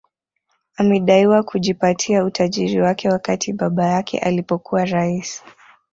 Amedaiwa 0.77 1.43
kujipatia 1.43 2.23
utajiri 2.25 2.81
wake 2.81 3.09
wakati 3.09 3.53
baba 3.53 3.85
yake 3.85 4.19
alipokuwa 4.19 4.85
rais 4.85 5.43